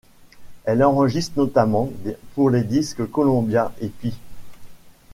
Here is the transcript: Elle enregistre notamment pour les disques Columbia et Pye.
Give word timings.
Elle 0.65 0.83
enregistre 0.83 1.37
notamment 1.37 1.91
pour 2.33 2.49
les 2.49 2.63
disques 2.63 3.05
Columbia 3.11 3.71
et 3.81 3.89
Pye. 3.89 4.15